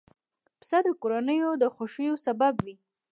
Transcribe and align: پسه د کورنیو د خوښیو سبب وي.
پسه 0.59 0.77
د 0.85 0.87
کورنیو 1.01 1.51
د 1.61 1.63
خوښیو 1.75 2.15
سبب 2.25 2.53
وي. 2.65 2.75